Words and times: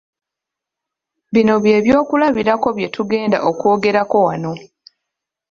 Bino 1.33 1.53
bye 1.63 1.77
by'okulabirako 1.85 2.67
bye 2.77 2.87
tugenda 2.95 3.37
okwogerako 3.49 4.15
wano. 4.25 4.51